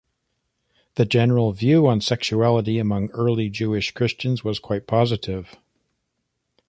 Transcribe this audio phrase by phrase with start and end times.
[0.95, 5.55] The general view on sexuality among the early Jewish Christians was quite positive.